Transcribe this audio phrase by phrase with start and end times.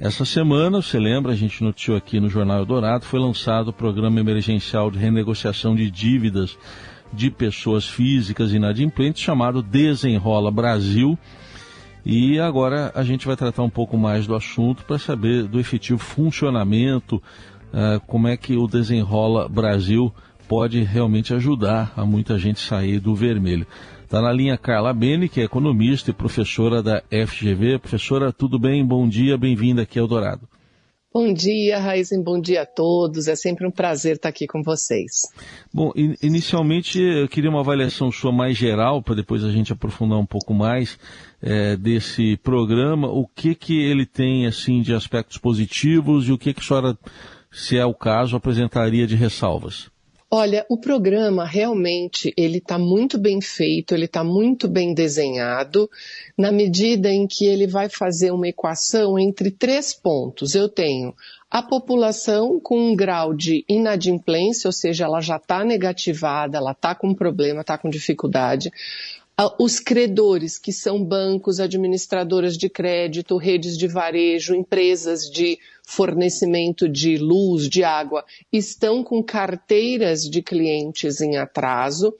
[0.00, 4.18] Essa semana, você lembra, a gente noticiou aqui no Jornal Eldorado, foi lançado o Programa
[4.18, 6.56] Emergencial de Renegociação de Dívidas
[7.12, 11.18] de Pessoas Físicas Inadimplentes, chamado Desenrola Brasil.
[12.02, 15.98] E agora a gente vai tratar um pouco mais do assunto para saber do efetivo
[15.98, 20.10] funcionamento, uh, como é que o Desenrola Brasil
[20.48, 23.66] pode realmente ajudar a muita gente sair do vermelho.
[24.10, 27.78] Está na linha Carla Beni, que é economista e professora da FGV.
[27.78, 28.84] Professora, tudo bem?
[28.84, 30.48] Bom dia, bem-vinda aqui ao Dourado.
[31.14, 33.28] Bom dia, Raizen, bom dia a todos.
[33.28, 35.28] É sempre um prazer estar aqui com vocês.
[35.72, 40.26] Bom, inicialmente eu queria uma avaliação sua mais geral, para depois a gente aprofundar um
[40.26, 40.98] pouco mais
[41.40, 43.06] é, desse programa.
[43.06, 46.98] O que que ele tem, assim, de aspectos positivos e o que que a senhora,
[47.48, 49.88] se é o caso, apresentaria de ressalvas?
[50.32, 55.90] Olha, o programa realmente ele está muito bem feito, ele está muito bem desenhado,
[56.38, 60.54] na medida em que ele vai fazer uma equação entre três pontos.
[60.54, 61.12] Eu tenho
[61.50, 66.94] a população com um grau de inadimplência, ou seja, ela já está negativada, ela está
[66.94, 68.70] com problema, está com dificuldade
[69.58, 75.58] os credores, que são bancos, administradoras de crédito, redes de varejo, empresas de
[75.90, 82.14] fornecimento de luz, de água, estão com carteiras de clientes em atraso.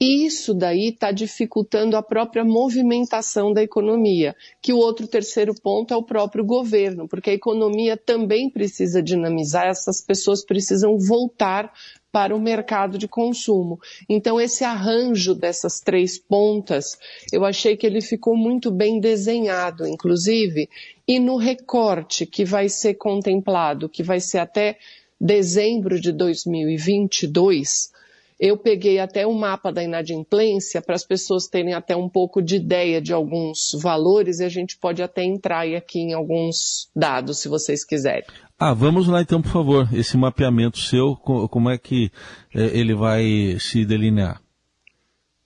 [0.00, 5.92] E isso daí está dificultando a própria movimentação da economia, que o outro terceiro ponto
[5.92, 11.72] é o próprio governo, porque a economia também precisa dinamizar, essas pessoas precisam voltar
[12.10, 13.78] para o mercado de consumo.
[14.08, 16.98] Então, esse arranjo dessas três pontas,
[17.32, 20.68] eu achei que ele ficou muito bem desenhado, inclusive,
[21.06, 24.78] e no recorte que vai ser contemplado, que vai ser até
[25.20, 27.90] dezembro de 2022,
[28.38, 32.40] eu peguei até o um mapa da inadimplência para as pessoas terem até um pouco
[32.40, 37.40] de ideia de alguns valores e a gente pode até entrar aqui em alguns dados,
[37.40, 38.24] se vocês quiserem.
[38.58, 39.88] Ah, vamos lá então, por favor.
[39.92, 42.10] Esse mapeamento seu, como é que
[42.54, 44.40] é, ele vai se delinear?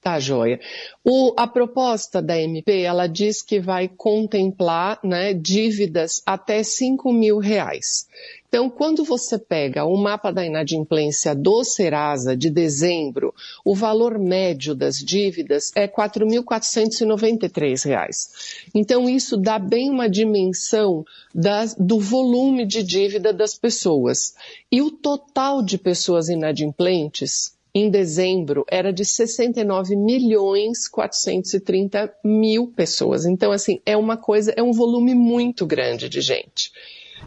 [0.03, 0.59] Tá, joia.
[1.05, 7.39] O, a proposta da MP, ela diz que vai contemplar né, dívidas até 5 mil
[7.39, 8.09] reais.
[8.49, 13.33] Então, quando você pega o mapa da inadimplência do Serasa de dezembro,
[13.65, 18.67] o valor médio das dívidas é R$ 4.493.
[18.75, 24.35] Então, isso dá bem uma dimensão das, do volume de dívida das pessoas.
[24.71, 33.25] E o total de pessoas inadimplentes em dezembro era de 69 milhões 430 mil pessoas.
[33.25, 36.71] Então, assim, é uma coisa, é um volume muito grande de gente.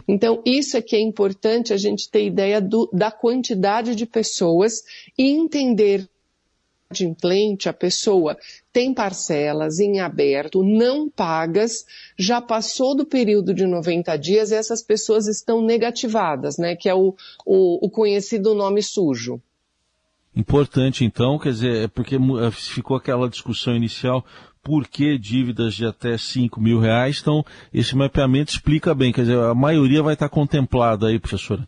[0.06, 4.82] Então, isso é que é importante a gente ter ideia do, da quantidade de pessoas
[5.18, 6.08] e entender
[7.00, 8.38] implante, a pessoa
[8.72, 11.84] tem parcelas em aberto, não pagas,
[12.16, 16.76] já passou do período de 90 dias e essas pessoas estão negativadas, né?
[16.76, 17.14] Que é o,
[17.44, 19.42] o, o conhecido nome sujo.
[20.36, 24.22] Importante, então, quer dizer, é porque é, ficou aquela discussão inicial,
[24.62, 27.20] por que dívidas de até 5 mil reais?
[27.22, 27.42] Então,
[27.72, 31.66] esse mapeamento explica bem, quer dizer, a maioria vai estar contemplada aí, professora.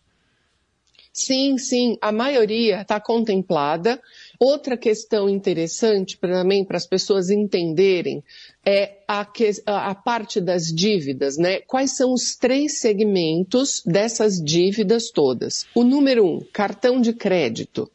[1.11, 4.01] Sim, sim, a maioria está contemplada.
[4.39, 8.23] Outra questão interessante também para as pessoas entenderem
[8.65, 11.61] é a, que, a, parte das dívidas, né?
[11.62, 15.67] Quais são os três segmentos dessas dívidas todas?
[15.75, 17.91] O número um, cartão de crédito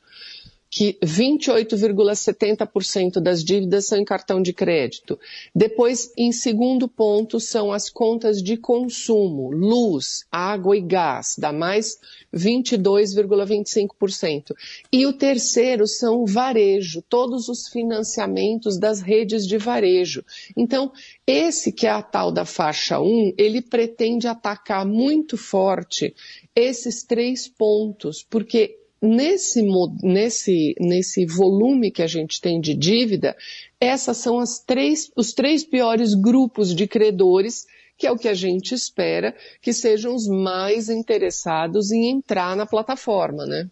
[0.75, 5.19] que 28,70% das dívidas são em cartão de crédito.
[5.53, 11.99] Depois, em segundo ponto, são as contas de consumo, luz, água e gás, dá mais
[12.33, 14.55] 22,25%.
[14.91, 20.25] E o terceiro são o varejo, todos os financiamentos das redes de varejo.
[20.57, 20.91] Então,
[21.27, 26.15] esse que é a tal da faixa 1, ele pretende atacar muito forte
[26.55, 29.61] esses três pontos, porque nesse,
[30.01, 33.35] nesse, nesse volume que a gente tem de dívida,
[33.79, 38.33] essas são as três, os três piores grupos de credores, que é o que a
[38.33, 43.69] gente espera que sejam os mais interessados em entrar na plataforma, né?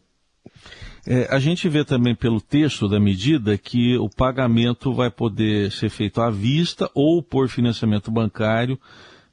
[1.07, 5.89] É, a gente vê também pelo texto da medida que o pagamento vai poder ser
[5.89, 8.77] feito à vista ou por financiamento bancário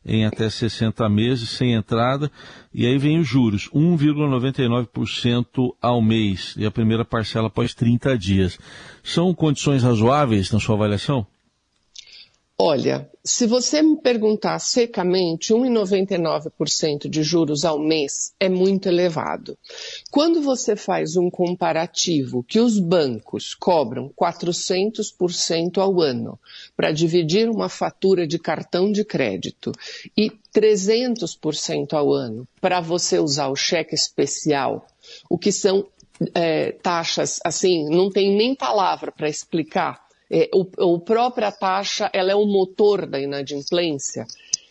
[0.09, 2.33] em até 60 meses, sem entrada,
[2.75, 8.59] e aí vem os juros, 1,99% ao mês, e a primeira parcela após 30 dias.
[9.05, 11.27] São condições razoáveis na sua avaliação?
[12.61, 19.57] Olha, se você me perguntar secamente, 1,99% de juros ao mês é muito elevado.
[20.11, 26.37] Quando você faz um comparativo que os bancos cobram 400% ao ano
[26.77, 29.71] para dividir uma fatura de cartão de crédito
[30.17, 34.85] e 300% ao ano para você usar o cheque especial,
[35.31, 35.87] o que são
[36.35, 42.31] é, taxas, assim, não tem nem palavra para explicar é, o, o própria taxa ela
[42.31, 44.27] é o motor da inadimplência,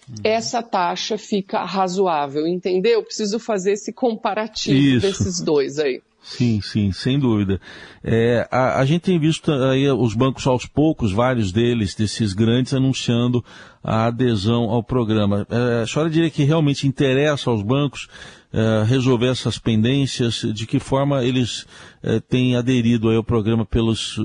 [0.10, 0.16] uhum.
[0.24, 3.04] essa taxa fica razoável, entendeu?
[3.04, 5.08] Preciso fazer esse comparativo Isso.
[5.08, 6.02] desses dois aí.
[6.28, 7.60] Sim, sim, sem dúvida.
[8.04, 12.74] É, a, a, gente tem visto aí os bancos aos poucos, vários deles, desses grandes,
[12.74, 13.44] anunciando
[13.82, 15.48] a adesão ao programa.
[15.50, 18.10] É, a senhora diria que realmente interessa aos bancos
[18.52, 20.42] é, resolver essas pendências?
[20.54, 21.66] De que forma eles
[22.04, 24.20] é, têm aderido ao programa pelos,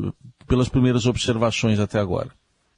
[0.53, 2.29] pelas primeiras observações até agora?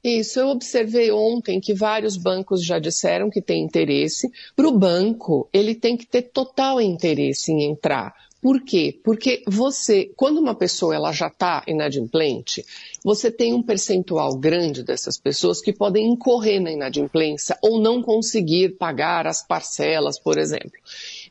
[0.01, 4.31] Isso, eu observei ontem que vários bancos já disseram que tem interesse.
[4.55, 8.15] Para o banco, ele tem que ter total interesse em entrar.
[8.41, 8.97] Por quê?
[9.03, 12.63] Porque você, quando uma pessoa ela já está inadimplente,
[13.03, 18.77] você tem um percentual grande dessas pessoas que podem incorrer na inadimplência ou não conseguir
[18.77, 20.79] pagar as parcelas, por exemplo.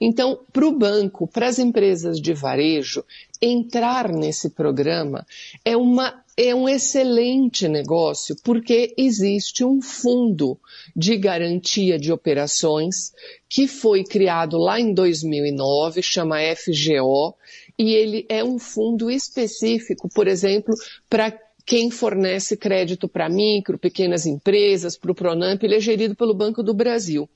[0.01, 3.05] Então, para o banco, para as empresas de varejo,
[3.41, 5.25] entrar nesse programa
[5.65, 10.59] é uma é um excelente negócio porque existe um fundo
[10.95, 13.13] de garantia de operações
[13.49, 17.35] que foi criado lá em 2009, chama FGO,
[17.79, 20.75] e ele é um fundo específico, por exemplo,
[21.09, 26.35] para quem fornece crédito para micro, pequenas empresas, para o Pronamp, ele é gerido pelo
[26.35, 27.29] Banco do Brasil.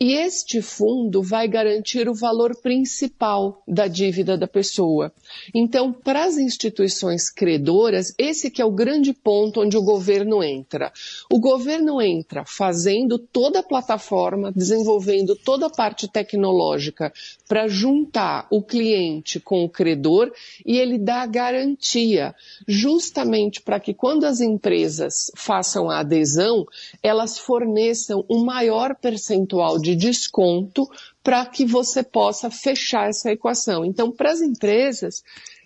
[0.00, 5.12] E este fundo vai garantir o valor principal da dívida da pessoa.
[5.54, 10.92] Então, para as instituições credoras, esse que é o grande ponto onde o governo entra.
[11.30, 17.12] O governo entra fazendo toda a plataforma, desenvolvendo toda a parte tecnológica
[17.46, 20.32] para juntar o cliente com o credor
[20.66, 22.34] e ele dá garantia
[22.66, 26.64] justamente para que quando as empresas façam a adesão,
[27.02, 30.88] elas forneçam um maior percentual de desconto
[31.22, 33.84] para que você possa fechar essa equação.
[33.84, 35.22] Então, para as empresas,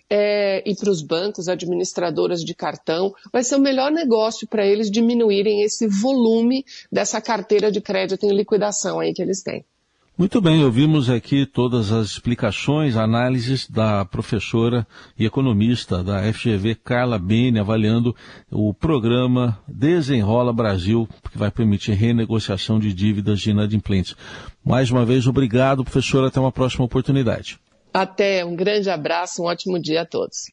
[0.09, 4.91] é, e para os bancos, administradoras de cartão, vai ser o melhor negócio para eles
[4.91, 9.63] diminuírem esse volume dessa carteira de crédito em liquidação aí que eles têm.
[10.15, 14.85] Muito bem, ouvimos aqui todas as explicações, análises da professora
[15.17, 18.15] e economista da FGV, Carla Bene, avaliando
[18.51, 24.15] o programa Desenrola Brasil, que vai permitir renegociação de dívidas de inadimplentes.
[24.63, 26.27] Mais uma vez, obrigado, professora.
[26.27, 27.59] Até uma próxima oportunidade.
[27.91, 30.51] Até, um grande abraço, um ótimo dia a todos.